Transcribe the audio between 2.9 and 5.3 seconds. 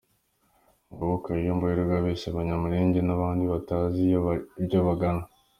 n’abandi batazi iryo bagana!